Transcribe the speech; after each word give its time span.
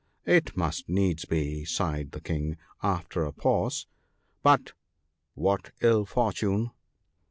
* 0.19 0.25
It 0.39 0.57
must 0.57 0.89
needs 0.89 1.25
be,' 1.25 1.63
sighed 1.63 2.09
the 2.09 2.21
King, 2.21 2.57
after 2.81 3.23
a 3.23 3.31
pause;' 3.31 3.85
but 4.41 4.73
what 5.35 5.73
ill 5.81 6.05
fortune 6.07 6.71